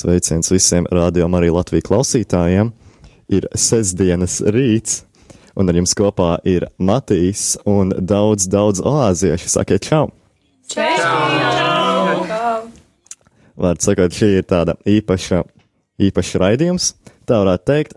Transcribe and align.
Sveiciens 0.00 0.48
visiem 0.48 0.86
rādījumam 0.88 1.36
arī 1.40 1.50
Latviju 1.52 1.84
klausītājiem. 1.90 2.70
Ir 3.30 3.46
sestdienas 3.52 4.40
rīts, 4.48 5.02
un 5.58 5.68
ar 5.70 5.76
jums 5.76 5.92
kopā 5.98 6.38
ir 6.48 6.66
Matīs 6.80 7.58
un 7.68 7.92
daudz, 7.92 8.48
daudz 8.50 8.80
oāziešu. 8.80 9.50
Sakiet 9.52 9.84
čau! 9.86 10.08
Čau! 10.70 11.90
Vārds 13.60 13.84
sakot, 13.84 14.14
šī 14.16 14.38
ir 14.38 14.46
tāda 14.48 14.78
īpaša, 14.88 15.42
īpaša 16.00 16.40
raidījums, 16.40 16.94
tā 17.28 17.42
varētu 17.42 17.66
teikt, 17.68 17.96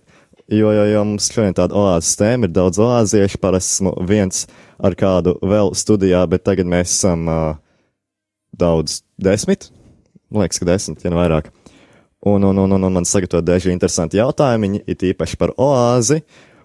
jo, 0.51 0.73
jo, 0.75 0.83
jo 0.91 1.03
mums 1.07 1.29
šodien 1.31 1.55
tāda 1.55 1.77
oāzes 1.79 2.17
tēma 2.19 2.49
ir 2.49 2.55
daudz 2.57 2.81
oāziešu, 2.83 3.39
parasti 3.39 3.77
esmu 3.77 3.93
viens 4.09 4.43
ar 4.83 4.97
kādu 4.99 5.37
vēl 5.39 5.71
studijā, 5.79 6.25
bet 6.27 6.43
tagad 6.49 6.67
mēs 6.67 6.97
esam 6.97 7.29
uh, 7.31 7.53
daudz 8.59 9.05
desmit, 9.15 9.69
man 10.27 10.43
liekas, 10.43 10.59
ka 10.59 10.67
desmit, 10.67 11.05
ja 11.05 11.13
ne 11.13 11.21
vairāk. 11.21 11.53
Un, 12.25 12.43
un, 12.47 12.57
un, 12.57 12.71
un, 12.71 12.83
un 12.87 12.93
man 12.93 13.05
sagatavot 13.07 13.43
daži 13.43 13.73
interesanti 13.73 14.15
jautājumi, 14.15 14.83
it 14.87 15.03
īpaši 15.03 15.35
par 15.39 15.51
oāzi, 15.59 16.21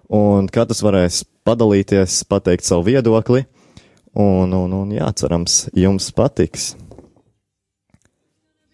un 0.07 0.47
katrs 0.47 0.79
varēs 0.85 1.23
padalīties, 1.43 2.21
pateikt 2.31 2.63
savu 2.63 2.85
viedokli, 2.87 3.43
un, 4.15 4.53
un, 4.55 4.75
un 4.77 4.93
jā, 4.95 5.09
cerams, 5.19 5.65
jums 5.75 6.07
patiks. 6.15 6.71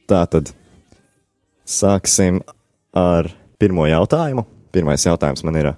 Tātad 0.06 0.52
sāksim 1.66 2.44
ar 2.94 3.32
pirmo 3.58 3.88
jautājumu. 3.90 4.46
Pirmais 4.76 5.06
jautājums 5.08 5.42
man 5.48 5.58
ir: 5.58 5.72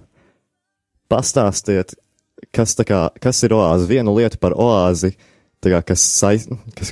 pastāstiet, 1.08 1.96
kas, 2.52 2.76
kā, 2.84 3.08
kas 3.24 3.44
ir 3.48 3.56
oāze? 3.56 3.88
Vienu 3.88 4.16
lietu 4.18 4.40
par 4.42 4.58
oāzi, 4.59 5.14
kā, 5.64 5.80
kas, 5.86 6.03
sais, 6.03 6.50
kas, 6.76 6.92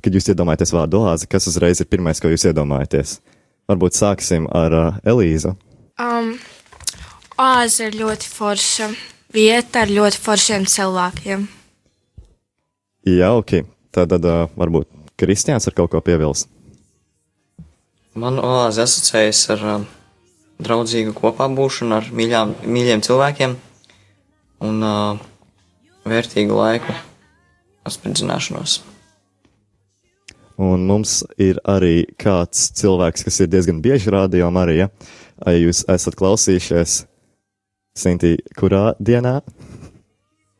kad 0.00 0.16
jūs 0.16 0.30
iedomājaties 0.32 0.72
vārdu 0.72 1.02
oāzi, 1.04 1.28
kas 1.28 1.50
uzreiz 1.50 1.82
ir 1.82 1.90
pirmais, 1.90 2.22
ko 2.22 2.32
jūs 2.32 2.48
iedomājaties? 2.48 3.18
Varbūt 3.70 3.94
sāksim 3.94 4.48
ar 4.50 4.74
uh, 4.74 4.96
Elīzu. 5.06 5.52
Um, 6.00 6.32
oāze 7.38 7.86
ir 7.86 7.98
ļoti 8.00 8.26
forša 8.26 8.88
vieta 9.30 9.84
ar 9.84 9.92
ļoti 9.94 10.18
foršiem 10.18 10.66
cilvēkiem. 10.66 11.46
Jauki. 13.06 13.62
Tad, 13.94 14.10
tad 14.10 14.26
uh, 14.26 14.48
varbūt 14.58 14.90
Kristiāns 15.20 15.66
ar 15.70 15.76
kaut 15.76 15.92
ko 15.92 16.02
piebilst. 16.02 16.50
Man 18.18 18.42
oāze 18.42 18.82
asociējas 18.82 19.44
ar 19.54 19.66
uh, 19.76 19.88
draudzīgu 20.62 21.14
kopā 21.16 21.46
būšanu, 21.54 22.00
ar 22.00 22.10
mīļām, 22.10 22.56
mīļiem 22.66 23.06
cilvēkiem 23.06 23.56
un 24.66 24.82
uh, 24.82 25.20
vērtīgu 26.10 26.58
laiku 26.58 26.96
apspridzināšanos. 27.86 28.80
Un 30.60 30.84
mums 30.84 31.22
ir 31.40 31.56
arī 31.64 32.04
kāds 32.20 32.68
cilvēks, 32.76 33.24
kas 33.24 33.40
ir 33.40 33.48
diezgan 33.48 33.80
bieži 33.80 34.12
rādījumā 34.12 34.66
arī, 34.66 34.76
ja? 34.82 34.88
ja 35.46 35.54
jūs 35.56 35.86
esat 35.88 36.18
klausījušies, 36.20 37.04
Sintī, 37.96 38.36
kurā 38.58 38.92
dienā? 39.00 39.40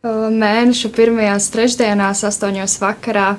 Mēneša 0.02 0.88
pirmajās 0.96 1.50
trešdienās, 1.52 2.24
astoņos 2.26 2.78
vakarā, 2.80 3.34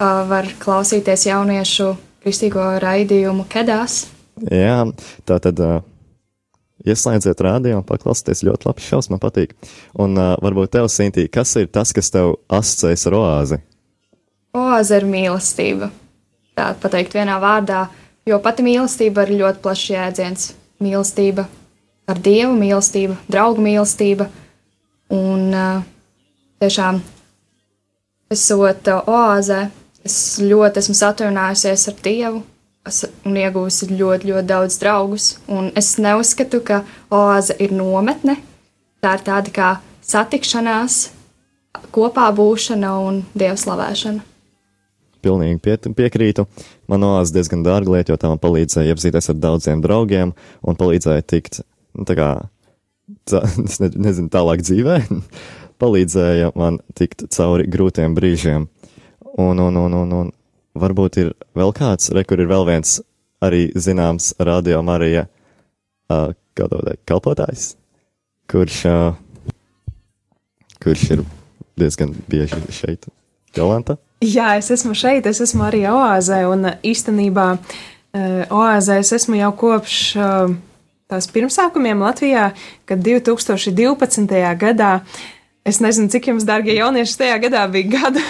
var 0.00 0.50
klausīties 0.60 1.28
jauniešu 1.28 1.92
kristīgo 2.24 2.66
raidījumu 2.82 3.46
Kedās. 3.50 4.02
Jā, 4.50 4.82
tā 5.28 5.38
tad 5.46 5.62
ieslēdziet 6.84 7.42
rādījumu, 7.44 7.84
paklausieties 7.86 8.42
ļoti 8.48 8.68
labi 8.68 8.84
šaus, 8.84 9.10
man 9.12 9.22
patīk. 9.22 9.54
Un 10.00 10.16
uh, 10.18 10.34
varbūt 10.42 10.74
tev, 10.76 10.90
Sintī, 10.92 11.26
kas 11.32 11.54
ir 11.60 11.70
tas, 11.72 11.92
kas 11.96 12.10
tev 12.12 12.38
asociējas 12.50 13.06
ar 13.10 13.18
oāzi? 13.20 13.60
Oāze 14.56 14.98
ir 14.98 15.06
mīlestība. 15.06 15.90
Tā 16.60 16.74
pateikt 16.76 17.14
vienā 17.16 17.38
vārdā, 17.40 17.86
jo 18.28 18.36
pati 18.44 18.64
mīlestība 18.66 19.24
ir 19.24 19.38
ļoti 19.40 19.62
plašs 19.64 19.86
jēdziens. 19.94 20.50
Mīlestība 20.84 21.46
ar 22.10 22.20
Dievu, 22.20 22.52
mīlestība, 22.58 23.16
draugu 23.32 23.64
mīlestība. 23.64 24.26
Un 25.16 25.48
uh, 25.56 25.80
tiešām, 26.60 27.00
esot 28.30 28.92
uh, 28.92 29.08
oāzē, 29.08 29.62
es 30.04 30.18
ļoti 30.44 30.84
esmu 30.84 30.98
satuvinājusies 31.00 31.88
ar 31.90 32.00
Dievu 32.04 32.44
un 33.28 33.36
iegūsi 33.40 33.90
ļoti, 33.92 34.30
ļoti 34.30 34.48
daudz 34.52 34.78
draugus. 34.82 35.30
Un 35.48 35.72
es 35.76 35.94
neuzskatu, 36.00 36.60
ka 36.60 36.82
oāze 37.12 37.56
ir 37.60 37.72
nometne. 37.76 38.36
Tā 39.00 39.16
ir 39.16 39.24
tāda 39.24 39.54
kā 39.56 39.70
satikšanās, 40.04 41.06
kopā 41.94 42.28
būšana 42.36 42.96
un 43.00 43.22
dievslavēšana. 43.32 44.29
Pilnīgi 45.20 45.60
pie, 45.62 45.76
piekrītu. 45.96 46.46
Man 46.90 47.04
oāze 47.06 47.34
diezgan 47.34 47.64
dārga 47.66 47.96
lieta, 47.96 48.12
jo 48.12 48.20
tā 48.20 48.30
man 48.32 48.40
palīdzēja 48.42 48.94
iepazīties 48.94 49.30
ar 49.32 49.38
daudziem 49.40 49.82
draugiem 49.84 50.34
un 50.62 50.78
palīdzēja 50.80 51.26
tikt, 51.28 51.60
nu, 51.98 52.06
tā 52.08 52.16
kā, 52.18 52.28
tā, 53.28 53.42
es 53.66 53.80
ne, 53.82 53.90
nezinu, 54.08 54.30
tālāk 54.32 54.64
dzīvē, 54.64 54.98
palīdzēja 55.82 56.52
man 56.58 56.80
tikt 56.98 57.26
cauri 57.34 57.68
grūtiem 57.70 58.16
brīžiem. 58.16 58.68
Un, 59.40 59.60
un, 59.62 59.76
un, 59.78 59.94
un, 59.94 60.16
un 60.22 60.32
varbūt 60.80 61.20
ir 61.22 61.32
vēl 61.56 61.72
kāds, 61.76 62.10
re, 62.14 62.24
kur 62.26 62.40
ir 62.42 62.50
vēl 62.50 62.66
viens 62.68 62.98
arī 63.44 63.68
zināms 63.78 64.34
radio 64.42 64.82
Marija, 64.84 65.26
uh, 66.10 66.32
kā 66.56 66.66
to 66.68 66.80
teikt, 66.84 67.04
kalpotājs, 67.08 67.70
kurš, 68.50 68.82
uh, 68.90 69.54
kurš 70.82 71.06
ir 71.16 71.24
diezgan 71.80 72.14
bieži 72.28 72.60
šeit, 72.74 73.08
Jolanta. 73.56 73.96
Jā, 74.20 74.58
es 74.60 74.68
esmu 74.68 74.92
šeit, 74.92 75.24
es 75.24 75.38
esmu 75.40 75.64
arī 75.64 75.86
oāzē, 75.88 76.42
un 76.50 76.66
īstenībā 76.84 77.46
oāzē 78.52 78.98
es 79.00 79.14
esmu 79.16 79.38
jau 79.38 79.48
kopš 79.56 79.94
tās 81.10 81.28
pirmsākumiem 81.32 82.02
Latvijā, 82.04 82.50
kad 82.84 83.00
2012. 83.00 84.36
gadā, 84.60 84.90
es 85.64 85.80
nezinu, 85.80 86.12
cik 86.12 86.28
jums, 86.34 86.44
dārgie 86.44 86.76
jaunieši, 86.76 87.16
tajā 87.22 87.38
gadā 87.46 87.64
bija 87.72 87.94
gada, 87.96 88.26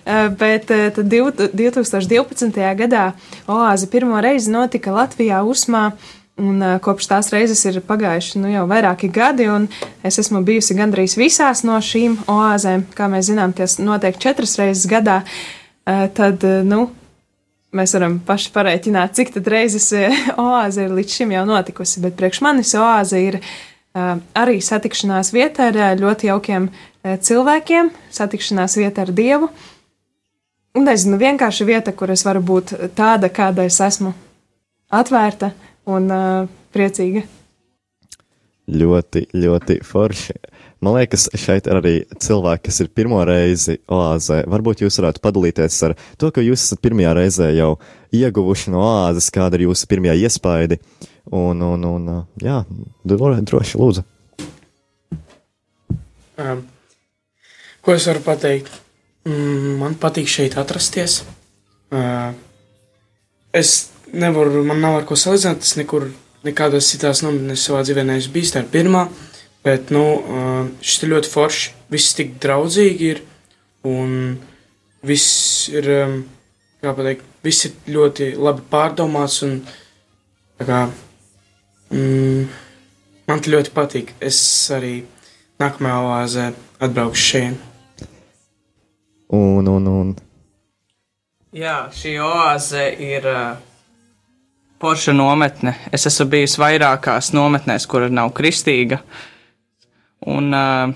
bet 0.40 0.72
tad 0.72 1.12
2012. 1.12 2.64
gadā 2.80 3.04
oāze 3.44 3.90
pirmo 3.92 4.24
reizi 4.24 4.48
notika 4.54 4.96
Latvijā 4.96 5.44
Usmā. 5.44 5.90
Un 6.34 6.58
uh, 6.58 6.80
kopš 6.82 7.06
tās 7.06 7.28
reizes 7.30 7.60
ir 7.68 7.76
pagājuši 7.86 8.40
nu, 8.42 8.48
jau 8.50 8.64
vairāki 8.66 9.06
gadi, 9.14 9.46
un 9.46 9.68
es 10.02 10.18
esmu 10.18 10.40
bijusi 10.42 10.74
gandrīz 10.74 11.14
visās 11.14 11.62
no 11.62 11.76
šīm 11.78 12.16
oāzēm. 12.30 12.88
Kā 12.96 13.06
mēs 13.10 13.28
zinām, 13.28 13.52
tas 13.54 13.76
notiek 13.78 14.18
četras 14.18 14.56
reizes 14.58 14.88
gadā. 14.90 15.20
Uh, 15.86 16.08
tad, 16.16 16.42
uh, 16.42 16.64
nu, 16.66 16.88
mēs 17.78 17.94
varam 17.94 18.16
paši 18.26 18.50
parēķināt, 18.56 19.14
cik 19.14 19.30
tad 19.36 19.50
reizes 19.54 19.86
oāze 20.48 20.88
ir 20.88 20.96
līdz 20.96 21.20
šim 21.20 21.36
jau 21.36 21.44
notikusi. 21.46 22.02
Bet 22.02 22.16
priekš 22.18 22.40
manis 22.42 22.74
oāze 22.82 23.20
ir 23.22 23.38
uh, 23.38 24.16
arī 24.34 24.58
satikšanās 24.58 25.30
vieta 25.36 25.68
ar 25.70 26.00
ļoti 26.00 26.32
jaukiem 26.32 26.66
uh, 26.66 27.14
cilvēkiem, 27.14 27.92
satikšanās 28.10 28.74
vieta 28.80 29.06
ar 29.06 29.14
Dievu. 29.14 29.52
Un 30.74 30.88
nezinu, 30.90 31.14
vienkārši 31.20 31.68
vieta, 31.68 31.94
kur 31.94 32.10
es 32.10 32.26
varu 32.26 32.42
būt 32.42 32.74
tāda, 32.98 33.30
kāda 33.30 33.68
es 33.70 33.78
esmu, 33.78 34.10
atvērta 34.90 35.52
un 35.90 36.10
uh, 36.12 36.52
priecīga. 36.74 37.24
Ļoti, 38.64 39.26
ļoti 39.36 39.78
forši. 39.84 40.36
Man 40.84 40.96
liekas, 40.98 41.26
šeit 41.36 41.68
ir 41.68 41.78
arī 41.78 41.92
cilvēki, 42.20 42.64
kas 42.66 42.80
ir 42.80 42.90
pirmo 42.96 43.20
reizi 43.24 43.78
oāzē. 43.92 44.42
Varbūt 44.50 44.82
jūs 44.84 44.98
varētu 45.00 45.22
padalīties 45.24 45.76
ar 45.88 45.94
to, 46.20 46.30
ka 46.32 46.44
jūs 46.44 46.64
esat 46.66 46.80
pirmajā 46.84 47.12
reizē 47.16 47.50
jau 47.56 47.74
ieguvuši 48.12 48.72
no 48.72 48.82
oāzes, 48.84 49.30
kāda 49.32 49.56
ir 49.56 49.66
jūsu 49.66 49.88
pirmie 49.88 50.12
iespaidi. 50.16 50.80
Un, 51.32 51.60
un, 51.64 51.86
un 51.88 52.10
jā, 52.40 52.58
droši 53.04 53.80
lūdzu. 53.80 54.04
Um, 56.40 56.64
ko 57.84 57.94
es 57.94 58.08
varu 58.10 58.24
pateikt? 58.24 58.72
Mm, 59.24 59.78
man 59.80 59.96
patīk 60.00 60.28
šeit 60.28 60.58
atrasties. 60.60 61.22
Uh, 61.94 62.34
es 63.56 63.93
nevaru, 64.14 64.64
man 64.66 64.82
nav 64.82 65.00
ar 65.00 65.06
ko 65.08 65.18
salīdzināt. 65.18 65.64
Es 65.66 65.76
nekur, 65.78 66.08
nekādās 66.46 66.90
citās 66.92 67.22
nometnēs 67.24 67.66
savā 67.68 67.82
dzīvē 67.86 68.04
neesmu 68.08 68.34
bijis. 68.36 68.54
Tā 68.54 68.64
ir 68.64 68.70
pirmā, 68.72 69.06
bet, 69.66 69.92
nu, 69.94 70.04
šis 70.84 71.04
ir 71.04 71.14
ļoti 71.14 71.32
forši. 71.32 71.72
Viss 71.94 72.16
tik 72.18 72.36
draudzīgi 72.42 73.10
ir, 73.12 73.22
un 73.88 74.36
viss 75.06 75.68
ir, 75.72 75.88
kā 76.82 76.94
pateikt, 76.96 77.26
viss 77.44 77.68
ir 77.68 77.94
ļoti 77.96 78.32
labi 78.40 78.64
pārdomāts, 78.70 79.40
un, 79.46 79.58
tā 80.60 80.68
kā, 80.68 80.80
mm, 81.92 82.46
man 83.28 83.44
tas 83.44 83.52
ļoti 83.54 83.74
patīk. 83.76 84.14
Es 84.24 84.40
arī 84.74 84.96
nākamajā 85.62 86.00
oāzē 86.08 86.48
atbraukšu 86.82 87.28
šeit. 87.30 87.70
Un, 89.34 89.66
un, 89.66 89.86
un. 89.88 90.10
Jā, 91.54 91.84
šī 91.94 92.16
oāze 92.22 92.82
ir 93.02 93.26
uh, 93.30 93.54
Porša 94.78 95.14
nometne. 95.14 95.74
Es 95.94 96.06
esmu 96.08 96.26
bijis 96.32 96.58
vairākās 96.60 97.30
nometnēs, 97.36 97.86
kur 97.88 98.08
nav 98.10 98.32
kristīga. 98.36 99.00
Un 100.30 100.50
uh, 100.56 100.94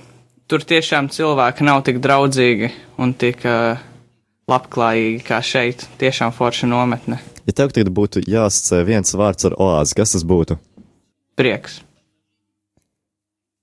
tur 0.50 0.64
tiešām 0.64 1.10
cilvēki 1.12 1.66
nav 1.68 1.84
tik 1.86 2.00
draudzīgi 2.04 2.72
un 2.98 3.14
tik 3.16 3.44
uh, 3.46 3.80
labklājīgi 4.50 5.20
kā 5.26 5.40
šeit. 5.44 5.86
Tiešām 6.00 6.34
forša 6.34 6.70
nometne. 6.70 7.20
Ja 7.48 7.54
tev 7.56 7.72
tagad 7.72 7.92
būtu 7.94 8.24
jāsacē 8.28 8.82
viens 8.88 9.14
vārds 9.16 9.46
ar 9.48 9.56
oāzi, 9.60 9.96
kas 9.96 10.16
tas 10.16 10.24
būtu? 10.26 10.58
Prieks. 11.38 11.78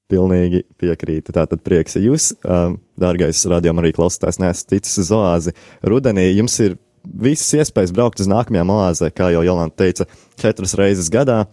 Pilnīgi 0.09 0.63
piekrītu. 0.79 1.33
Tātad 1.33 1.61
prieks, 1.65 1.97
jūs, 1.97 2.31
um, 2.45 2.79
dārgais 3.01 3.41
radījuma 3.49 3.81
arī 3.81 3.91
klausītājs, 3.97 4.39
neesat 4.41 4.71
ticis 4.73 5.01
uz 5.01 5.11
oāzi. 5.17 5.53
Rudenī 5.85 6.29
jums 6.29 6.59
ir 6.61 6.77
visas 7.15 7.53
iespējas 7.61 7.93
braukt 7.95 8.21
uz 8.23 8.29
nākamajām 8.31 8.73
oāzē, 8.75 9.09
kā 9.15 9.31
jau 9.33 9.43
Jolanta 9.45 9.83
teica, 9.83 10.07
četras 10.41 10.75
reizes 10.79 11.09
gadā. 11.13 11.45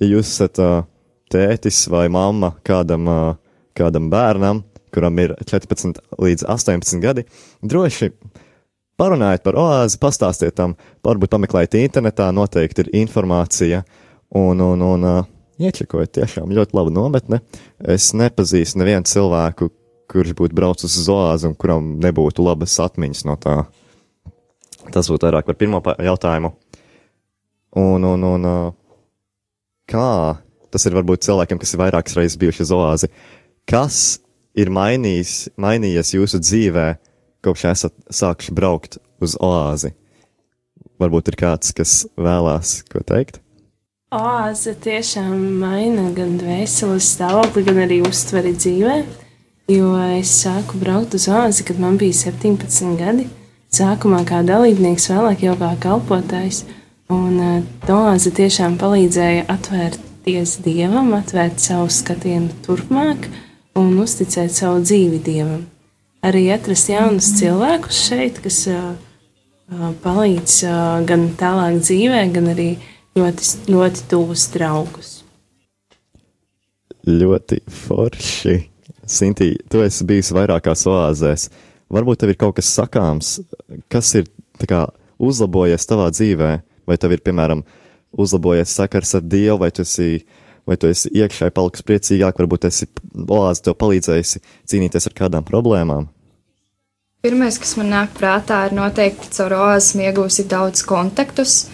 Ja 0.00 0.10
jūs 0.10 0.32
esat 0.34 0.60
uh, 0.62 0.86
tētis 1.32 1.84
vai 1.92 2.06
mamma 2.12 2.54
kādam, 2.66 3.10
uh, 3.10 3.60
kādam 3.78 4.10
bērnam, 4.12 4.64
kuram 4.94 5.20
ir 5.22 5.36
14 5.46 6.00
līdz 6.22 6.46
18 6.50 7.02
gadi, 7.02 7.26
droši 7.62 8.10
parunājiet 8.98 9.44
par 9.46 9.58
oāzi, 9.58 9.98
pastāstiet 10.02 10.56
tam, 10.58 10.76
varbūt 11.06 11.34
pameklējiet 11.34 11.78
internetā, 11.82 12.30
noteikti 12.34 12.84
ir 12.84 12.92
informācija 13.04 13.84
un, 14.34 14.60
un, 14.62 14.82
un 14.82 15.08
uh, 15.10 15.22
iečekojiet 15.62 16.14
tiešām 16.18 16.52
ļoti 16.54 16.76
labu 16.76 16.92
nometni. 16.94 17.40
Es 17.78 18.12
nepazīstu 18.16 18.82
nevienu 18.82 19.06
cilvēku, 19.08 19.70
kurš 20.10 20.34
būtu 20.38 20.56
braucis 20.58 20.98
uz 21.00 21.08
oāzi 21.10 21.48
un 21.48 21.56
kuram 21.58 21.94
nebūtu 22.02 22.44
labas 22.44 22.76
atmiņas 22.82 23.24
no 23.28 23.38
tā. 23.40 23.62
Tas 24.92 25.08
būtu 25.10 25.28
vairāk 25.28 25.48
par 25.48 25.56
pirmo 25.60 25.80
jautājumu. 25.80 26.52
Un, 27.80 28.04
un, 28.06 28.26
un 28.28 28.48
uh, 28.48 28.74
kā 29.90 30.36
tas 30.74 30.86
ir 30.86 30.94
varbūt 30.96 31.24
cilvēkiem, 31.26 31.60
kas 31.62 31.74
ir 31.74 31.82
vairākas 31.82 32.16
reizes 32.18 32.38
bijuši 32.38 32.64
uz 32.66 32.72
oāzi, 32.74 33.10
kas 33.70 33.98
ir 34.58 34.70
mainījis, 34.74 35.34
mainījies 35.60 36.14
jūsu 36.16 36.40
dzīvē, 36.42 36.86
kopš 37.46 37.66
esat 37.70 37.94
sākuši 38.10 38.54
braukt 38.54 38.98
uz 39.22 39.36
oāzi? 39.38 39.94
Varbūt 41.02 41.32
ir 41.32 41.38
kāds, 41.38 41.74
kas 41.74 42.04
vēlās 42.14 42.80
ko 42.90 43.02
teikt? 43.06 43.40
Oāze 44.14 44.76
tiešām 44.78 45.34
maina 45.58 46.06
gan 46.14 46.36
dvēseles 46.38 47.08
stāvokli, 47.16 47.64
gan 47.66 47.80
arī 47.82 47.98
uztveri 48.06 48.54
dzīvē. 48.54 48.98
Jo 49.74 49.94
es 50.20 50.30
sāku 50.44 50.78
braukt 50.78 51.16
uz 51.18 51.26
oāzi, 51.32 51.64
kad 51.66 51.80
man 51.82 51.96
bija 51.98 52.14
17 52.28 52.94
gadi. 53.00 53.26
Sākumā 53.74 54.20
kā 54.28 54.38
dalībnieks, 54.46 55.08
vēlāk 55.10 55.40
jau 55.48 55.54
kā 55.58 55.72
kalpotājs. 55.82 56.62
Un 57.10 57.40
uh, 57.42 57.64
oāze 57.90 58.30
tiešām 58.34 58.76
palīdzēja 58.78 59.48
atvērties 59.50 60.58
dievam, 60.62 61.10
atvērt 61.16 61.58
savu 61.62 61.88
skatienu 61.90 62.52
turpmāk 62.62 63.26
un 63.80 63.96
uzticēt 63.98 64.54
savu 64.54 64.84
dzīvi 64.84 65.18
dievam. 65.26 65.64
Arī 66.24 66.44
atrast 66.54 66.92
jaunus 66.92 67.32
cilvēkus 67.40 68.04
šeit, 68.06 68.38
kas 68.44 68.60
uh, 68.70 68.94
uh, 68.94 69.90
palīdz 70.06 70.60
uh, 70.68 70.78
gan 71.08 71.26
tālāk 71.40 71.82
dzīvē, 71.82 72.22
gan 72.36 72.52
arī 72.54 72.70
ļoti, 73.18 73.50
ļoti 73.74 74.08
tuvus 74.14 74.46
draugus. 74.54 75.12
Ļoti 77.10 77.58
forši. 77.68 78.58
Sintī, 79.04 79.56
tu 79.68 79.82
esi 79.84 80.06
bijis 80.08 80.30
vairākās 80.32 80.86
oāzēs. 80.88 81.50
Varbūt 81.92 82.22
tev 82.22 82.32
ir 82.32 82.38
kaut 82.40 82.56
kas 82.56 82.70
sakāms, 82.72 83.34
kas 83.92 84.14
ir 84.20 84.30
kā, 84.68 84.86
uzlabojies 85.20 85.84
tavā 85.88 86.08
dzīvē, 86.14 86.52
vai 86.88 86.96
tev 87.00 87.16
ir, 87.16 87.22
piemēram, 87.24 87.64
uzlabojies 88.16 88.72
sakars 88.72 89.16
ar 89.18 89.26
Dievu, 89.26 89.60
vai 89.64 89.70
tu 89.74 89.84
esi 89.84 90.24
vai 90.64 90.78
tu 90.80 90.88
esi 90.88 91.10
iekšēji 91.12 91.52
palicis 91.54 91.84
priecīgāk, 91.84 92.38
varbūt 92.40 92.68
esi 92.70 92.88
oāzi 93.12 93.66
tev 93.66 93.76
palīdzējusi 93.80 94.42
cīnīties 94.70 95.10
ar 95.10 95.16
kādām 95.18 95.44
problēmām? 95.44 96.08
Pirmais, 97.24 97.56
kas 97.60 97.76
man 97.80 97.88
nāk 97.92 98.12
prātā, 98.18 98.66
ir 98.68 98.76
noteikti 98.76 99.30
caur 99.32 99.56
oāzi 99.56 100.02
iegūsi 100.04 100.44
daudz 100.48 100.84
kontaktus. 100.88 101.66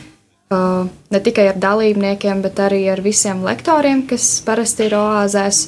Ne 0.51 1.21
tikai 1.23 1.49
ar 1.53 1.59
dalībniekiem, 1.63 2.43
bet 2.43 2.59
arī 2.63 2.85
ar 2.91 3.03
visiem 3.03 3.43
lektoriem, 3.47 4.05
kas 4.11 4.41
parasti 4.47 4.89
ir 4.89 4.97
oāzēs, 4.99 5.65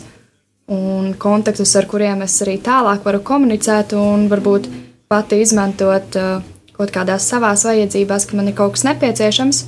un 0.71 1.15
kontaktus, 1.19 1.75
ar 1.77 1.87
kuriem 1.91 2.23
es 2.23 2.39
arī 2.45 2.59
tālāk 2.63 3.05
varu 3.05 3.21
komunicēt 3.25 3.95
un 3.99 4.29
varbūt 4.31 4.69
pati 5.11 5.43
izmantot 5.43 6.19
uh, 6.19 6.43
kaut 6.77 6.93
kādās 6.95 7.27
savās 7.29 7.67
vajadzībās, 7.67 8.27
ka 8.27 8.37
man 8.39 8.51
ir 8.51 8.57
kaut 8.59 8.77
kas 8.77 8.87
nepieciešams. 8.89 9.65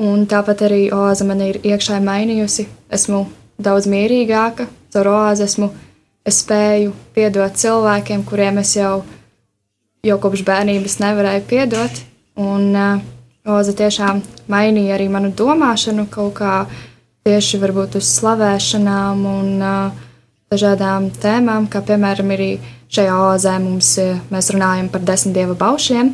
Un 0.00 0.24
tāpat 0.30 0.64
arī 0.64 0.82
oāze 0.96 1.26
man 1.28 1.42
ir 1.44 1.58
iekšā 1.60 1.98
mainījusi. 2.04 2.66
Esmu 2.92 3.26
daudz 3.60 3.88
mierīgāka, 3.90 4.68
caur 4.94 5.10
oāzi 5.12 5.44
esmu 5.44 5.68
es 6.24 6.40
spēju 6.40 6.94
piedot 7.16 7.56
cilvēkiem, 7.60 8.24
kuriem 8.28 8.60
es 8.62 8.76
jau, 8.78 9.02
jau 10.06 10.18
kopš 10.22 10.44
bērnības 10.46 11.00
nevarēju 11.02 11.48
piedot. 11.50 12.04
Un 12.40 12.70
uh, 12.76 13.02
oāze 13.48 13.74
tiešām 13.76 14.22
mainīja 14.52 14.96
arī 14.96 15.10
manu 15.12 15.32
domāšanu 15.36 16.06
kaut 16.12 16.38
kā 16.40 16.54
tieši 17.26 17.60
varbūt 17.60 17.98
uz 18.00 18.08
slavēšanām 18.14 19.26
un 19.28 19.50
uh, 19.60 20.06
dažādām 20.50 21.04
tēmām, 21.14 21.68
kā 21.70 21.78
piemēram 21.86 22.32
arī 22.34 22.48
šajā 22.90 23.14
oāzē 23.22 23.52
mums, 23.62 23.92
mēs 24.34 24.48
runājam 24.50 24.88
par 24.90 25.04
desmit 25.06 25.36
dieva 25.36 25.54
baušiem 25.54 26.08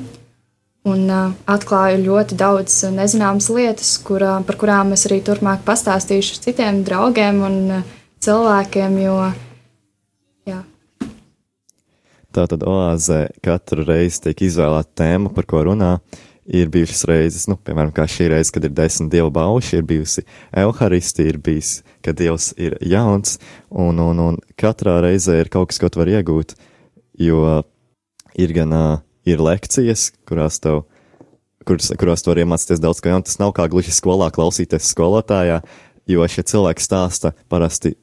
un 0.84 1.06
uh, 1.08 1.30
atklāju 1.48 2.02
ļoti 2.04 2.36
daudz 2.36 2.74
nezināmas 2.92 3.48
lietas, 3.48 3.94
kurā, 4.04 4.34
par 4.44 4.58
kurām 4.60 4.92
es 4.92 5.06
arī 5.08 5.22
turpmāk 5.24 5.64
pastāstīšu 5.64 6.42
citiem 6.44 6.82
draugiem 6.84 7.40
un 7.48 7.56
uh, 7.78 7.88
cilvēkiem. 8.20 9.00
Jo, 9.06 9.16
jā. 10.52 10.60
Tā 12.36 12.44
tad 12.52 12.68
oāzē 12.68 13.22
katru 13.40 13.88
reizi 13.88 14.26
tiek 14.28 14.44
izvēlēta 14.50 15.00
tēma, 15.00 15.32
par 15.32 15.48
ko 15.48 15.64
runā. 15.70 15.96
Ir 16.46 16.68
bijušas 16.70 17.02
reizes, 17.10 17.48
nu, 17.50 17.56
piemēram, 17.58 17.90
kā 17.94 18.04
šī 18.06 18.28
reize, 18.30 18.52
kad 18.54 18.62
ir 18.68 18.70
desmit 18.70 19.10
dievu 19.10 19.32
bauši, 19.34 19.80
ir 19.80 19.86
bijusi 19.88 20.22
evaharistija, 20.54 21.32
ir 21.32 21.40
bijis, 21.42 21.80
kad 22.06 22.14
dievs 22.20 22.52
ir 22.54 22.76
jauns, 22.86 23.40
un, 23.70 23.98
un, 23.98 24.20
un 24.22 24.38
katrā 24.54 25.00
reizē 25.02 25.40
ir 25.42 25.50
kaut 25.50 25.72
kas, 25.72 25.80
ko 25.82 25.90
tu 25.90 25.98
vari 25.98 26.14
iegūt, 26.20 26.54
jo 27.18 27.40
ir 28.38 28.54
gan 28.54 28.76
uh, 28.76 29.00
ir 29.26 29.42
lekcijas, 29.42 30.12
kurās 30.28 30.60
tev, 30.62 30.84
kuras, 31.66 31.90
kurās 31.98 32.22
tu 32.22 32.30
vari 32.30 32.46
iemācīties 32.46 32.82
daudz 32.82 33.02
ko 33.02 33.10
jaunu. 33.10 33.26
Tas 33.26 33.40
nav 33.42 33.52
kā 33.56 33.66
gluži 33.70 33.94
skolā 33.94 34.30
klausīties 34.34 34.92
skolotājā, 34.94 35.60
jo 36.06 36.26
šie 36.30 36.46
cilvēki 36.46 36.84
stāsta 36.84 37.34
parasti 37.50 37.96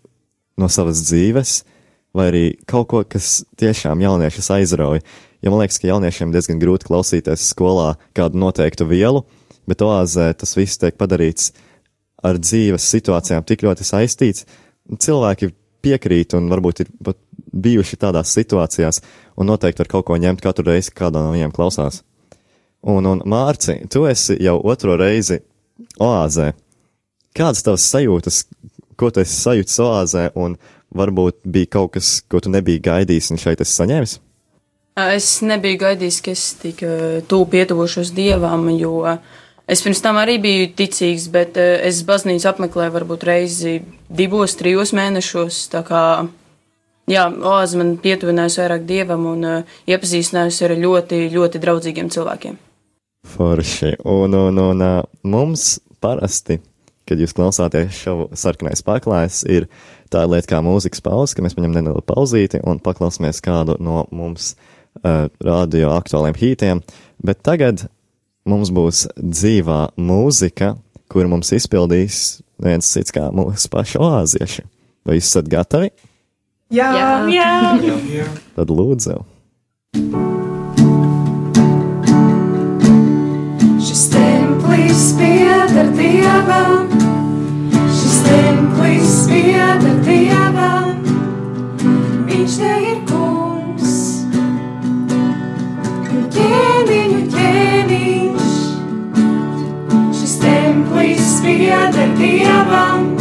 no 0.59 0.69
savas 0.69 1.01
dzīves, 1.07 1.61
vai 2.13 2.27
arī 2.29 2.43
kaut 2.69 2.89
ko, 2.91 3.03
kas 3.07 3.41
tiešām 3.59 4.03
jauniešus 4.03 4.51
aizrauja. 4.59 5.01
Jo 5.43 5.51
man 5.51 5.59
liekas, 5.59 5.81
ka 5.81 5.89
jauniešiem 5.89 6.31
diezgan 6.31 6.61
grūti 6.61 6.87
klausīties 6.87 7.49
skolā 7.51 7.97
kādu 8.15 8.39
noteiktu 8.39 8.87
vielu, 8.87 9.25
bet 9.67 9.83
oāzē 9.83 10.29
tas 10.39 10.55
viss 10.55 10.79
tiek 10.79 10.95
padarīts 10.99 11.51
ar 12.23 12.39
dzīves 12.39 12.85
situācijām 12.93 13.43
tik 13.47 13.65
ļoti 13.67 13.83
saistīts. 13.87 14.47
Cilvēki 14.87 15.51
piekrīt 15.83 16.37
un 16.37 16.47
varbūt 16.51 16.85
ir 16.85 16.93
pat 17.03 17.19
bijuši 17.53 17.99
tādās 17.99 18.31
situācijās, 18.37 19.01
un 19.35 19.51
noteikti 19.51 19.83
var 19.83 19.91
kaut 19.91 20.07
ko 20.07 20.17
ņemt 20.19 20.41
katru 20.43 20.69
reizi, 20.71 20.95
kādā 20.95 21.19
no 21.19 21.35
viņiem 21.35 21.51
klausās. 21.55 22.01
Un, 22.83 23.05
un 23.07 23.23
Mārci, 23.27 23.81
tu 23.91 24.07
esi 24.07 24.37
jau 24.43 24.57
otro 24.63 24.95
reizi 24.99 25.41
oāzē. 25.99 26.53
Kādas 27.35 27.63
tavas 27.65 27.85
sajūtas, 27.91 28.43
ko 28.99 29.11
tu 29.11 29.23
esi 29.23 29.35
sajūtis 29.39 29.79
oāzē, 29.83 30.27
un 30.39 30.55
varbūt 30.95 31.43
bija 31.43 31.75
kaut 31.77 31.97
kas, 31.97 32.19
ko 32.27 32.39
tu 32.43 32.51
nebija 32.53 32.83
gaidījis, 32.91 33.33
un 33.33 33.41
šeit 33.43 33.63
esi 33.63 33.75
saņēmis? 33.75 34.19
Es 34.99 35.39
nebiju 35.41 35.79
gaidījis, 35.81 36.19
ka 36.21 36.33
es 36.35 36.43
tik 36.61 36.83
tuvu 37.29 37.47
pietuvošos 37.49 38.11
dievam, 38.13 38.67
jo 38.77 38.99
es 39.65 39.81
pirms 39.81 40.03
tam 40.05 40.19
arī 40.21 40.37
biju 40.43 40.67
ticīgs, 40.77 41.25
bet 41.33 41.57
es 41.57 42.03
baznīcu 42.05 42.45
apmeklēju 42.51 42.93
varbūt 42.93 43.25
reizi 43.25 43.79
divos, 44.13 44.53
trijos 44.59 44.93
mēnešos, 44.93 45.65
tā 45.73 45.81
kā 45.87 46.03
Jā, 47.11 47.25
Oāze 47.27 47.75
man 47.75 47.97
pietuvinājusi 47.99 48.61
vairāk 48.61 48.85
dievam 48.87 49.25
un 49.27 49.41
iepazīstinājusi 49.91 50.61
ar 50.63 50.73
ļoti, 50.79 51.17
ļoti 51.33 51.59
draudzīgiem 51.59 52.11
cilvēkiem. 52.13 52.55
Forši. 53.33 53.97
Un, 54.07 54.35
un, 54.37 54.61
un 54.63 54.85
mums 55.27 55.81
parasti, 56.03 56.61
kad 57.07 57.19
jūs 57.19 57.35
klausāties 57.35 57.99
šovu 58.05 58.29
sarkanais 58.39 58.83
paklājs, 58.87 59.41
ir 59.51 59.67
tā 60.11 60.23
lieta 60.29 60.53
kā 60.53 60.61
mūzikas 60.63 61.03
pauze, 61.03 61.35
ka 61.35 61.43
mēs 61.43 61.57
paņem 61.57 61.75
nelielu 61.75 62.03
pauzīti 62.07 62.63
un 62.63 62.79
paklausāmies 62.83 63.43
kādu 63.43 63.75
no 63.83 64.05
mums 64.15 64.53
uh, 65.01 65.27
radio 65.43 65.93
aktuāliem 65.97 66.37
hītiem. 66.37 66.83
Bet 67.23 67.41
tagad 67.45 67.87
mums 68.49 68.71
būs 68.73 69.07
dzīvā 69.17 69.93
mūzika, 69.97 70.73
kur 71.11 71.29
mums 71.31 71.53
izpildīs 71.55 72.41
viens 72.61 72.87
cits 72.95 73.13
kā 73.13 73.29
mūsu 73.33 73.69
paši 73.71 74.01
oāzieši. 74.01 74.65
Vai 75.03 75.17
jūs 75.17 75.29
esat 75.31 75.49
gatavi? 75.51 75.91
Jā, 76.73 76.89
jā. 76.97 77.09
jā. 77.29 77.49
Jā, 77.83 77.97
jā. 78.17 78.27
Tad 78.55 78.71
lūdzu. 78.73 79.19
Šis 83.83 84.07
templis 84.13 85.03
pieder 85.19 85.91
dievam, 85.99 86.89
šis 87.93 88.17
templis 88.25 89.15
pieder 89.29 89.99
dievam, 90.07 90.97
viņš 92.31 92.59
te 92.63 92.75
ir 92.89 93.02
pieder 101.73 102.09
dievam, 102.17 103.15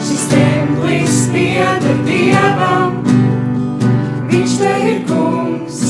šis 0.00 0.28
templis 0.30 1.16
pieder 1.32 1.98
dievam, 2.06 2.94
viņš 4.30 4.54
te 4.60 4.72
ir 4.88 5.00
kungs. 5.08 5.80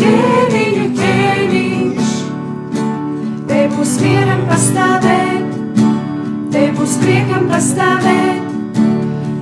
Ķēniņu 0.00 0.86
ķēniņš, 1.00 2.14
te 3.50 3.60
būs 3.74 3.94
mieram 4.04 4.44
pastāvēt, 4.48 5.60
te 6.54 6.66
būs 6.78 6.98
priekam 7.04 7.48
pastāvēt, 7.52 8.82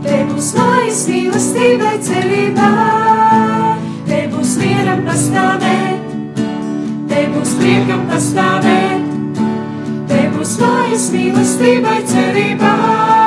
te 0.06 0.22
būs 0.32 0.52
mājas 0.58 1.06
mīlestībai 1.12 1.96
cerībā, 2.10 2.70
te 4.10 4.22
būs 4.34 4.58
mieram 4.62 5.06
pastāvēt, 5.06 6.46
te 7.10 7.26
būs 7.34 7.58
priekam 7.62 8.08
pastāvēt 8.10 9.05
stājas 10.46 11.10
mīlestībai 11.14 12.00
cerībai. 12.06 13.25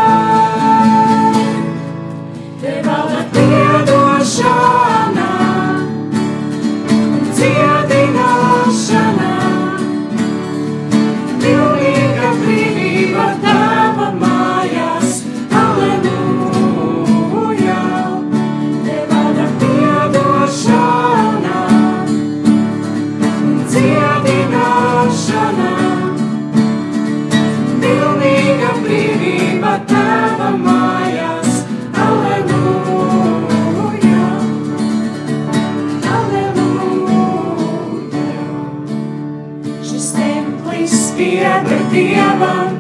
Dievam, 42.40 42.72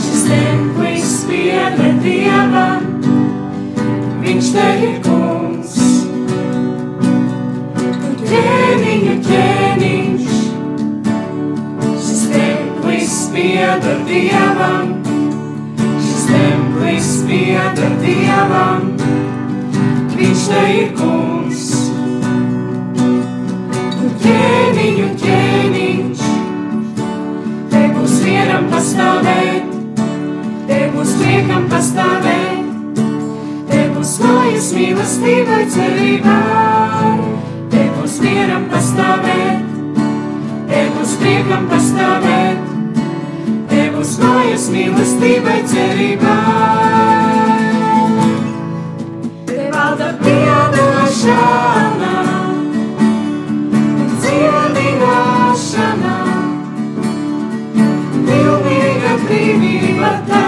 šis 0.00 0.22
templis 0.24 1.08
pieder 1.28 1.96
Dievam, 2.00 2.84
viņš 4.22 4.46
te 4.54 4.68
ir 4.86 4.94
kungs. 5.04 5.74
Un 8.08 8.14
ķēniņu 8.22 9.16
ķēniņš, 9.26 10.32
šis 12.06 12.24
templis 12.32 13.18
pieder 13.36 14.00
Dievam, 14.08 14.96
šis 16.06 16.24
templis 16.32 17.12
pieder 17.28 18.00
Dievam, 18.00 18.88
viņš 20.16 20.48
te 20.54 20.64
ir 20.78 20.96
kungs. 20.96 21.68
Un 22.96 24.16
ķēniņu 24.24 25.12
ķēniņš, 25.20 26.08
te 26.08 26.16
būs 26.16 26.27
vienam 28.28 28.66
pastāvēt, 28.72 29.76
te 30.68 30.78
būs 30.92 31.12
priekam 31.20 31.68
pastāvēt, 31.72 32.98
te 33.70 33.80
būs 33.94 34.14
mājas 34.24 34.68
mīlestībai 34.76 35.60
cerībā, 35.74 36.38
te 37.72 37.84
būs 37.96 38.18
vienam 38.24 38.66
pastāvēt, 38.72 39.64
te 40.72 40.82
būs 40.96 41.14
priekam 41.22 41.64
pastāvēt, 41.72 42.68
te 43.72 43.86
būs 43.96 44.18
mājas 44.24 44.68
mīlestībai 44.74 45.58
cerībā. 45.72 46.36
Te 49.48 49.72
valda 49.72 50.12
piedošana 50.20 51.67
Vivi 59.28 59.92
Batalha. 59.92 60.47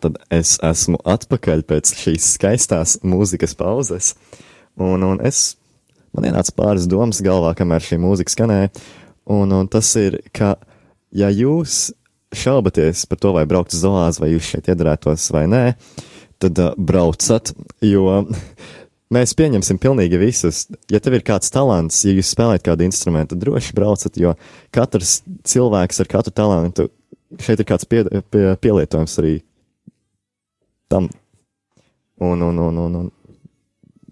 Tātad 0.00 0.16
es 0.32 0.54
esmu 0.64 0.96
atpakaļ 1.04 1.60
pēc 1.68 1.90
šīs 1.92 2.30
skaistās 2.38 2.94
mūzikas 3.04 3.52
pauzes, 3.52 4.14
un, 4.80 5.02
un 5.04 5.18
es, 5.20 5.58
man 6.16 6.24
ienāca 6.30 6.54
pāris 6.56 6.86
domas 6.88 7.20
galvā, 7.20 7.50
kamēr 7.58 7.84
šī 7.84 7.98
mūzika 8.00 8.32
skanēja, 8.32 8.70
un, 9.28 9.52
un 9.52 9.68
tas 9.68 9.90
ir, 10.00 10.16
ka, 10.32 10.54
ja 11.12 11.28
jūs 11.28 11.90
šaubaties 12.32 13.04
par 13.10 13.20
to, 13.20 13.34
vai 13.36 13.44
braukt 13.50 13.76
uz 13.76 13.82
zoāzi, 13.84 14.22
vai 14.22 14.30
jūs 14.32 14.48
šeit 14.54 14.70
iedarētos 14.72 15.26
vai 15.36 15.44
nē, 15.52 15.64
tad 16.40 16.62
uh, 16.64 16.72
braucat, 16.80 17.52
jo 17.84 18.22
mēs 19.18 19.36
pieņemsim 19.36 19.82
pilnīgi 19.84 20.22
visus. 20.22 20.62
Ja 20.88 21.02
tev 21.04 21.18
ir 21.18 21.26
kāds 21.28 21.52
talants, 21.52 22.00
ja 22.08 22.16
jūs 22.16 22.32
spēlējat 22.32 22.64
kādu 22.70 22.88
instrumentu, 22.88 23.34
tad 23.34 23.44
droši 23.44 23.76
braucat, 23.76 24.16
jo 24.16 24.32
katrs 24.72 25.18
cilvēks 25.44 26.00
ar 26.00 26.12
katru 26.16 26.32
talantu, 26.40 26.88
šeit 27.44 27.60
ir 27.60 27.68
kāds 27.68 27.84
pie, 27.84 28.06
pie, 28.32 28.48
pielietojums 28.64 29.20
arī 29.20 29.36
tam. 30.90 31.08
Un, 32.20 32.42
un, 32.44 32.58
un, 32.58 32.78
un, 32.84 32.94
un. 33.00 33.10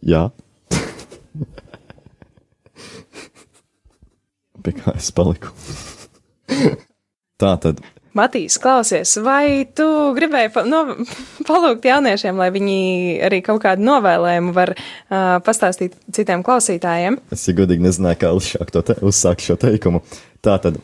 jā. 0.00 0.30
Pie 4.64 4.72
kā 4.78 4.90
es 4.96 5.12
paliku? 5.14 5.48
Tā 7.38 7.54
tad 7.62 7.76
Matīs, 8.18 8.56
klausies, 8.58 9.12
vai 9.22 9.68
tu 9.76 9.86
gribēji 10.16 10.50
pa, 10.54 10.64
no, 10.66 10.82
palūgt 11.48 11.86
jauniešiem, 11.86 12.38
lai 12.40 12.48
viņi 12.54 12.78
arī 13.28 13.40
kaut 13.46 13.62
kādu 13.62 13.84
novēlējumu 13.86 14.54
var 14.56 14.72
uh, 14.74 15.38
pastāstīt 15.44 15.94
citiem 16.14 16.42
klausītājiem? 16.46 17.20
Es 17.34 17.46
ja 17.46 17.54
godīgi 17.58 17.84
nezināju, 17.84 18.20
kā 18.22 18.32
uzsākt, 18.36 18.72
to 18.74 18.82
te, 18.88 18.96
uzsākt 19.06 19.44
šo 19.44 19.58
teikumu. 19.60 20.02
Tātad, 20.44 20.80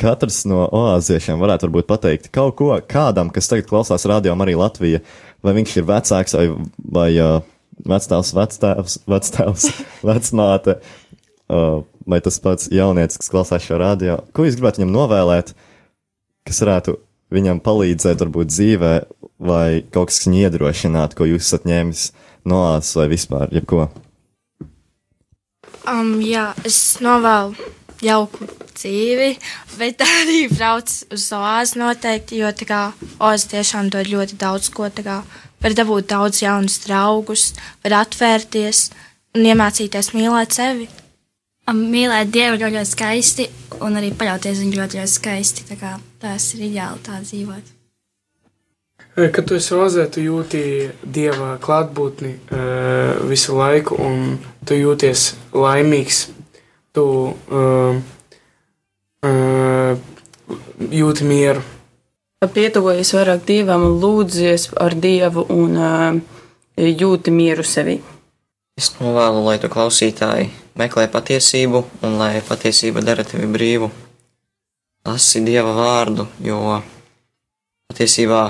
katrs 0.00 0.44
no 0.48 0.64
oāziešiem 0.66 1.40
varētu 1.40 1.68
varbūt 1.68 1.88
pateikt 1.88 2.30
kaut 2.34 2.56
ko 2.58 2.72
kādam, 2.88 3.30
kas 3.32 3.50
tagad 3.50 3.68
klausās 3.68 4.06
radio 4.08 4.34
arī 4.34 4.56
Latvija, 4.58 5.02
vai 5.44 5.54
viņš 5.58 5.76
ir 5.76 5.88
vecāks 5.88 6.36
vai, 6.36 6.46
vai 6.96 7.10
uh, 7.20 7.40
vectēvs, 7.88 8.32
vectēvs, 8.36 8.98
vectēvs, 9.10 9.68
vecmāte, 10.10 10.76
uh, 11.52 11.82
vai 12.08 12.20
tas 12.24 12.40
pats 12.42 12.70
jaunietis, 12.72 13.20
kas 13.20 13.32
klausās 13.32 13.66
šo 13.66 13.80
radio. 13.80 14.20
Ko 14.36 14.46
jūs 14.46 14.58
gribētu 14.58 14.82
viņam 14.82 14.94
novēlēt, 14.96 15.54
kas 16.48 16.62
varētu 16.64 16.96
viņam 17.30 17.62
palīdzēt 17.64 18.24
varbūt 18.24 18.50
dzīvē, 18.50 18.94
vai 19.40 19.82
kaut 19.92 20.10
kas 20.10 20.24
viņu 20.26 20.44
iedrošināt, 20.46 21.16
ko 21.16 21.28
jūs 21.28 21.46
esat 21.46 21.68
ņēmis 21.68 22.06
no 22.50 22.64
āzes 22.74 22.96
vai 22.98 23.10
vispār, 23.12 23.52
jebko? 23.54 23.88
Um, 25.88 26.18
jā, 26.20 26.50
es 26.68 26.98
novēlu 27.02 27.79
jauku 28.04 28.48
dzīvi, 28.74 29.30
bet 29.78 30.04
arī 30.20 30.44
brauc 30.52 30.92
uz 31.12 31.26
oāzi 31.36 31.80
noteikti, 31.80 32.40
jo 32.42 32.50
tā 32.56 32.68
kā 32.68 32.80
oāzi 33.18 33.52
tiešām 33.54 33.90
dod 33.92 34.10
ļoti 34.10 34.38
daudz 34.40 34.70
ko. 34.74 34.88
Kā, 35.00 35.20
var 35.60 35.76
dabūt 35.76 36.08
daudz 36.10 36.42
jaunus 36.42 36.80
draugus, 36.86 37.50
var 37.84 38.00
atvērties 38.04 38.88
un 39.36 39.46
iemācīties 39.52 40.14
mīlēt 40.16 40.56
sevi. 40.56 40.88
Mīlēt 41.70 42.32
Dievu 42.34 42.56
ļoti, 42.58 42.74
ļoti 42.74 42.90
skaisti, 42.90 43.44
un 43.84 43.98
arī 44.00 44.10
paļauties 44.18 44.58
viņu 44.64 44.80
ļoti, 44.80 44.98
ļoti 44.98 45.12
skaisti. 45.12 45.66
Tā 45.68 45.76
kā 45.78 45.92
tas 46.22 46.48
ir 46.56 46.64
ideāli 46.66 47.04
tā 47.06 47.20
dzīvot. 47.22 47.76
Kad 49.20 49.46
tu 49.46 49.56
esi 49.58 49.74
ozē, 49.76 50.06
tu 50.10 50.22
jūti 50.22 50.62
dieva 51.02 51.56
klātbūtni 51.62 52.30
uh, 52.40 53.20
visu 53.28 53.56
laiku, 53.58 53.98
un 54.00 54.38
tu 54.66 54.78
jūties 54.78 55.32
laimīgs. 55.54 56.28
Tu 56.96 57.04
uh, 57.04 58.00
uh, 59.22 59.98
jūti 60.90 61.26
mieru. 61.28 61.62
Pietuvojies 62.40 63.12
vairāk 63.14 63.44
dievam, 63.46 63.84
lūdzies 64.00 64.70
ar 64.80 64.96
dievu 64.96 65.44
un 65.52 65.76
uh, 65.76 66.16
jūti 66.80 67.30
mieru 67.34 67.62
sevi. 67.66 68.00
Es 68.80 68.94
novēlu, 68.96 69.42
lai 69.44 69.58
tu 69.60 69.68
klausītāji 69.68 70.48
meklē 70.80 71.04
patiesību 71.12 71.82
un 72.06 72.16
lai 72.16 72.40
patiesība 72.46 73.02
dara 73.04 73.26
tevi 73.28 73.48
brīvu. 73.50 73.90
Lasi 75.04 75.42
Dieva 75.44 75.72
vārdu, 75.76 76.26
jo 76.44 76.80
patiesībā 77.90 78.40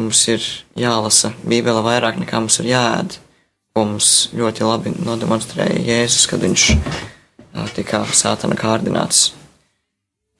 mums 0.00 0.22
ir 0.32 0.46
jālasa 0.78 1.32
Bībele 1.42 1.82
vairāk 1.86 2.18
nekā 2.22 2.40
mums 2.42 2.58
ir 2.62 2.70
jāēd, 2.72 3.18
ko 3.74 3.84
mums 3.92 4.30
ļoti 4.34 4.66
labi 4.66 4.94
nodemonstrēja 4.98 5.82
Jēzus, 5.86 6.26
kad 6.30 6.42
viņš 6.46 6.66
tika 7.74 8.04
sātana 8.14 8.56
kārdināts. 8.58 9.32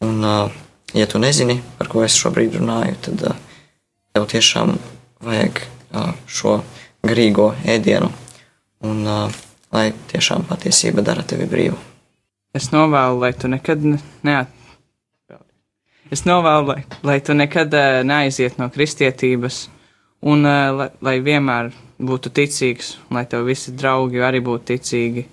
Un 0.01 0.23
ja 0.95 1.07
tu 1.07 1.21
nezini, 1.21 1.61
par 1.79 1.91
ko 1.93 2.05
es 2.05 2.17
šobrīd 2.19 2.57
runāju, 2.59 2.97
tad 3.07 3.25
tev 4.15 4.27
tiešām 4.31 4.77
vajag 5.25 5.61
šo 6.31 6.61
garīgo 7.07 7.51
ēdienu, 7.69 8.11
un 8.87 9.03
lai 9.73 9.91
tiešām 10.13 10.47
patiesība 10.49 11.05
dara 11.05 11.23
tevi 11.27 11.49
brīvu. 11.51 11.77
Es 12.55 12.71
novēlu, 12.73 13.21
lai 13.23 13.33
tu 13.33 13.49
nekad 13.49 13.85
ne- 13.85 14.01
neat. 14.27 14.49
Es 16.11 16.25
novēlu, 16.27 16.73
lai, 16.73 16.85
lai 17.07 17.21
tu 17.21 17.35
nekad 17.35 17.75
neaiziet 18.05 18.59
no 18.59 18.67
kristietības, 18.69 19.69
un 20.23 20.43
lai, 20.43 20.89
lai 21.01 21.21
vienmēr 21.23 21.71
būtu 22.01 22.33
ticīgs, 22.35 22.97
lai 23.15 23.27
tev 23.31 23.47
visi 23.47 23.71
draugi 23.77 24.19
arī 24.25 24.41
būtu 24.43 24.73
ticīgi. 24.73 25.27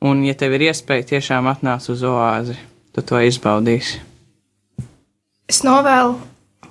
Un, 0.00 0.22
ja 0.24 0.32
tev 0.32 0.54
ir 0.56 0.70
iespēja 0.70 1.04
tiešām 1.14 1.48
atnākt 1.50 1.90
uz 1.92 2.00
oāzi, 2.08 2.54
tu 2.96 3.02
to 3.04 3.18
izbaudīsi. 3.20 3.98
Es 5.50 5.60
novēlu, 5.66 6.14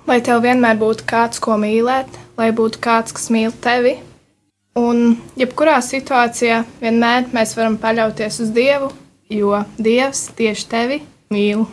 lai 0.08 0.18
tev 0.26 0.40
vienmēr 0.42 0.78
būtu 0.80 1.04
kāds, 1.06 1.38
ko 1.42 1.54
mīlēt, 1.60 2.10
lai 2.40 2.48
būtu 2.56 2.80
kāds, 2.82 3.14
kas 3.14 3.28
mīl 3.30 3.52
tevi. 3.62 4.00
Un, 4.80 5.14
jebkurā 5.38 5.76
situācijā, 5.84 6.64
vienmēr 6.80 7.28
mēs 7.34 7.54
varam 7.58 7.76
paļauties 7.78 8.40
uz 8.42 8.50
Dievu, 8.56 8.90
jo 9.30 9.60
Dievs 9.78 10.24
tieši 10.38 10.66
tevi 10.70 10.98
mīl. 11.30 11.66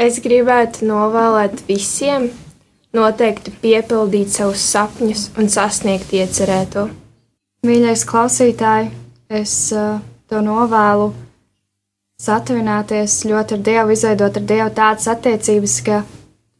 Es 0.00 0.22
gribētu 0.24 0.86
novēlēt 0.88 1.66
visiem 1.68 2.30
noteikti 2.96 3.52
piepildīt 3.60 4.32
savus 4.32 4.64
sapņus 4.72 5.26
un 5.36 5.52
sasniegt 5.52 6.14
iecerēto. 6.16 6.86
Mīļais 7.68 8.06
klausītāj, 8.08 8.88
es 9.32 9.56
uh, 9.76 10.00
to 10.32 10.40
novēlu 10.40 11.10
satuvināties 12.22 13.18
ļoti 13.28 13.58
ar 13.58 13.64
Dievu, 13.66 13.92
izveidot 13.92 14.38
ar 14.38 14.44
Dievu 14.48 14.70
tādas 14.72 15.08
attiecības, 15.12 15.74
ka 15.84 16.02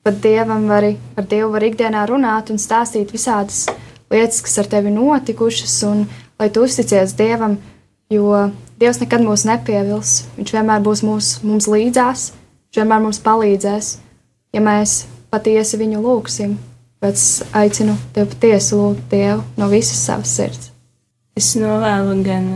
pat 0.04 0.18
Dievam 0.24 0.66
var, 0.68 0.88
ar 1.16 1.28
Dievu 1.30 1.52
var 1.54 1.64
ikdienā 1.64 2.02
runāt 2.10 2.50
un 2.52 2.60
stāstīt 2.60 3.14
visādas 3.14 3.64
lietas, 4.12 4.42
kas 4.44 4.58
ar 4.60 4.68
tevi 4.68 4.92
notikušas, 4.92 5.76
un 5.88 6.04
lai 6.40 6.50
tu 6.52 6.66
uzticies 6.66 7.14
Dievam, 7.16 7.56
jo 8.12 8.50
Dievs 8.82 8.98
nekad 8.98 9.22
mūs 9.22 9.46
nepievils. 9.46 10.24
Viņš 10.36 10.52
vienmēr 10.56 10.82
būs 10.82 11.04
mūs, 11.06 11.30
mums 11.46 11.70
līdzās, 11.70 12.32
viņš 12.68 12.82
vienmēr 12.82 13.04
mums 13.06 13.22
palīdzēs, 13.22 13.94
ja 14.52 14.64
mēs 14.64 15.04
patiesi 15.32 15.80
viņu 15.80 16.02
lūgsim. 16.02 16.58
Es 17.02 17.40
aicinu 17.56 17.96
tevi 18.14 18.34
patiesi 18.34 18.76
lūgt 18.78 19.08
Dievu 19.10 19.40
no 19.56 19.70
visas 19.70 20.02
savas 20.02 20.36
sirds. 20.36 20.70
Es 21.38 21.54
novēlu 21.56 22.18
gan 22.26 22.52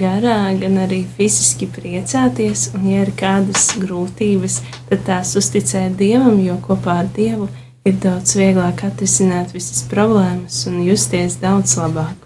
garā, 0.00 0.38
gan 0.60 0.78
arī 0.86 1.02
fiziski 1.16 1.68
priecāties, 1.68 2.70
un, 2.74 2.88
ja 2.88 3.04
ir 3.04 3.12
kādas 3.18 3.74
grūtības, 3.80 4.60
tad 4.88 5.04
tās 5.08 5.36
uzticēt 5.36 5.98
Dievam, 6.00 6.40
jo 6.40 6.56
kopā 6.64 7.02
ar 7.04 7.12
Dievu 7.16 7.50
ir 7.84 7.98
daudz 8.00 8.36
vieglāk 8.40 8.86
atrisināt 8.88 9.52
visas 9.52 9.84
problēmas 9.90 10.64
un 10.70 10.80
justies 10.86 11.36
daudz 11.42 11.76
labāk. 11.76 12.24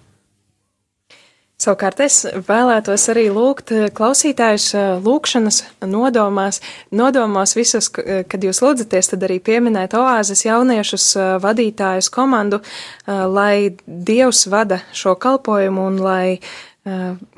Savukārt 1.58 1.98
es 2.04 2.20
vēlētos 2.46 3.08
arī 3.10 3.24
lūgt 3.34 3.72
eh, 3.74 3.88
klausītājus 3.90 4.66
eh, 4.78 4.84
lūkšanas 5.02 5.56
nodomās, 5.90 6.60
nodomos 6.94 7.56
visus, 7.58 7.88
eh, 7.98 8.20
kad 8.30 8.46
jūs 8.46 8.60
lūdzaties, 8.62 9.10
tad 9.10 9.26
arī 9.26 9.40
pieminēt 9.42 9.96
oāzes 9.98 10.44
jauniešus 10.46 11.08
vadītājus 11.42 12.12
komandu, 12.14 12.60
lai 13.08 13.74
Dievs 13.84 14.44
vada 14.46 14.78
šo 14.94 15.16
kalpojumu 15.18 15.88
un 15.90 15.98
lai 15.98 16.38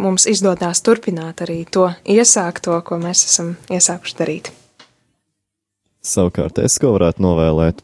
mums 0.01 0.27
izdodās 0.31 0.83
turpināt 0.85 1.43
arī 1.45 1.63
to 1.67 1.89
iesākto, 2.05 2.77
ko 2.87 2.99
mēs 3.03 3.25
esam 3.29 3.55
iesākuši 3.73 4.19
darīt. 4.19 4.51
Savukārt, 6.01 6.59
es 6.65 6.79
ko 6.81 6.95
varētu 6.95 7.23
novēlēt? 7.25 7.83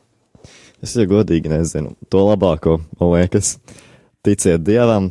Es 0.85 0.95
jau 0.97 1.07
godīgi 1.09 1.51
nezinu. 1.53 1.95
To 2.13 2.23
labāko, 2.29 2.79
man 3.01 3.15
liekas, 3.15 3.57
ticiet 4.25 4.65
Dievam. 4.65 5.11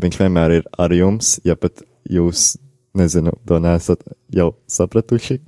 Viņš 0.00 0.18
vienmēr 0.20 0.56
ir 0.60 0.68
ar 0.80 0.92
jums, 0.94 1.38
ja 1.44 1.56
pat 1.58 1.82
jūs, 2.08 2.54
nezinu, 2.96 3.34
to 3.46 3.58
nesat 3.62 4.02
jau 4.34 4.52
sapratuši. 4.70 5.40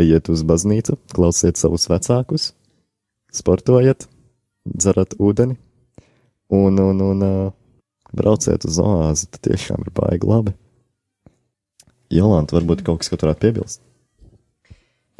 Ejiet 0.00 0.30
uz 0.32 0.42
baznīcu, 0.48 0.96
klausiet 1.12 1.60
savus 1.60 1.84
vecākus, 1.92 2.52
sportojiet, 3.32 4.06
dzerat 4.64 5.18
ūdeni 5.20 5.58
un, 6.52 6.78
un, 6.78 7.00
un 7.00 7.26
uh, 7.26 7.52
brauciet 8.16 8.66
uz 8.68 8.80
oāzi. 8.82 9.28
Tas 9.32 9.46
tiešām 9.48 9.86
ir 9.86 9.94
baigi 9.96 10.28
labi. 10.28 10.56
Jolanta, 12.12 12.58
varbūt 12.58 12.84
kaut 12.84 13.00
kas, 13.00 13.08
ko 13.08 13.16
tu 13.16 13.26
varētu 13.26 13.44
piebilst? 13.46 13.80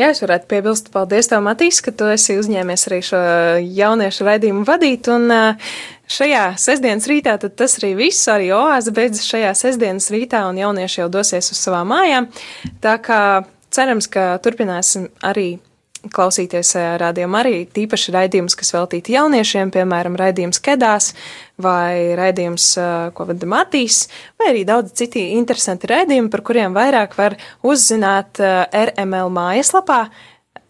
Jā, 0.00 0.09
es 0.09 0.22
varētu 0.24 0.48
piebilst, 0.48 0.88
paldies 0.92 1.28
tev, 1.28 1.42
Matīs, 1.44 1.83
ka 1.85 1.92
tu 1.94 2.07
esi 2.11 2.38
uzņēmies 2.40 2.87
arī 2.88 2.98
šo 3.05 3.18
jauniešu 3.61 4.24
raidījumu 4.26 4.64
vadīt. 4.66 5.09
Un 5.12 5.28
ā, 5.31 5.40
šajā 6.11 6.46
sestdienas 6.61 7.09
rītā 7.11 7.37
tad 7.40 7.55
tas 7.61 7.76
arī 7.81 7.92
viss, 7.98 8.24
arī 8.33 8.48
oāze 8.57 8.94
beidzas 8.96 9.28
šajā 9.28 9.52
sestdienas 9.61 10.09
rītā, 10.12 10.46
un 10.48 10.61
jaunieši 10.61 11.02
jau 11.02 11.11
dosies 11.12 11.52
uz 11.52 11.61
savām 11.61 11.92
mājām. 11.92 12.31
Tā 12.85 12.96
kā 13.05 13.20
cerams, 13.72 14.09
ka 14.12 14.33
turpināsim 14.42 15.11
arī 15.28 15.61
klausīties 16.11 16.75
rādījumā 17.03 17.43
arī 17.45 17.55
tīpaši 17.71 18.15
raidījumus, 18.17 18.57
kas 18.59 18.73
veltīti 18.75 19.15
jauniešiem, 19.15 19.71
piemēram, 19.75 20.17
raidījums 20.19 20.62
Kedās 20.65 21.12
vai 21.62 22.17
raidījums, 22.19 22.67
ā, 22.81 22.88
ko 23.15 23.29
vada 23.29 23.49
Matīs, 23.49 24.07
vai 24.41 24.51
arī 24.53 24.65
daudz 24.69 24.95
citi 24.99 25.29
interesanti 25.37 25.91
raidījumi, 25.91 26.33
par 26.33 26.43
kuriem 26.47 26.75
vairāk 26.75 27.17
var 27.19 27.38
uzzināt 27.62 28.43
ā, 28.43 28.67
RML 28.91 29.33
mājaslapā 29.35 30.05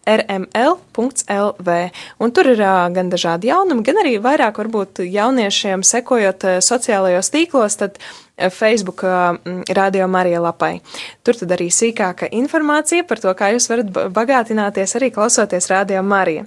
rml.lv. 0.03 1.75
Un 2.19 2.33
tur 2.35 2.49
ir 2.51 2.59
gan 2.97 3.11
dažādi 3.11 3.47
jaunumi, 3.47 3.85
gan 3.87 4.01
arī 4.01 4.17
vairāk 4.23 4.59
varbūt 4.59 4.99
jauniešiem 5.07 5.85
sekojot 5.87 6.43
sociālajos 6.65 7.31
tīklos, 7.31 7.79
tad 7.79 7.97
ā, 8.01 8.22
Facebook 8.49 9.03
ā, 9.05 9.37
m, 9.45 9.61
radio 9.77 10.07
Marija 10.09 10.39
lapai. 10.41 10.79
Tur 11.23 11.37
tad 11.37 11.51
arī 11.53 11.67
sīkāka 11.73 12.29
informācija 12.33 13.05
par 13.07 13.19
to, 13.21 13.33
kā 13.37 13.51
jūs 13.53 13.69
varat 13.69 13.91
ba- 13.93 14.07
bagātināties 14.09 14.95
arī 14.97 15.11
klausoties 15.13 15.69
radio 15.69 16.01
Marija. 16.03 16.45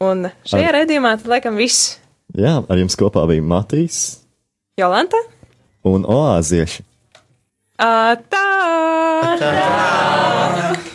Un 0.00 0.30
šajā 0.46 0.68
Ar- 0.70 0.78
raidījumā 0.80 1.16
tad 1.20 1.26
laikam 1.34 1.56
viss. 1.60 1.98
Jā, 2.36 2.58
ar 2.68 2.76
jums 2.80 2.96
kopā 2.96 3.26
bija 3.28 3.42
Matīs 3.42 4.18
Jolanta? 4.78 5.16
un 5.84 6.04
Oāzieši. 6.04 6.82
Ā, 7.78 8.16
tā! 8.28 8.44
tā. 9.38 10.94